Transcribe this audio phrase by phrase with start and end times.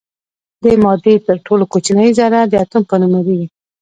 [0.63, 3.47] د مادې تر ټولو کوچنۍ ذره د اتوم په نوم یادیږي.